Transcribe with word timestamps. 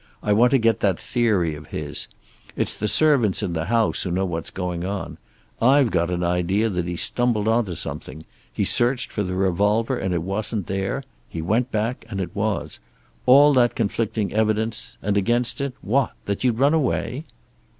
I 0.23 0.33
want 0.33 0.49
to 0.49 0.57
get 0.57 0.79
that 0.79 0.97
theory 0.97 1.53
of 1.53 1.67
his. 1.67 2.07
It's 2.55 2.73
the 2.73 2.87
servants 2.87 3.43
in 3.43 3.53
the 3.53 3.65
house 3.65 4.01
who 4.01 4.09
know 4.09 4.25
what 4.25 4.45
is 4.45 4.49
going 4.49 4.83
on. 4.83 5.19
I've 5.61 5.91
got 5.91 6.09
an 6.09 6.23
idea 6.23 6.69
that 6.69 6.87
he'd 6.87 6.95
stumbled 6.97 7.47
onto 7.47 7.75
something. 7.75 8.25
He'd 8.51 8.63
searched 8.65 9.11
for 9.11 9.21
the 9.21 9.35
revolver, 9.35 9.95
and 9.95 10.11
it 10.11 10.23
wasn't 10.23 10.65
there. 10.65 11.03
He 11.29 11.39
went 11.43 11.71
back 11.71 12.03
and 12.09 12.19
it 12.19 12.35
was. 12.35 12.79
All 13.27 13.53
that 13.53 13.75
conflicting 13.75 14.33
evidence, 14.33 14.97
and 15.03 15.17
against 15.17 15.61
it, 15.61 15.73
what? 15.83 16.13
That 16.25 16.43
you'd 16.43 16.57
run 16.57 16.73
away!" 16.73 17.25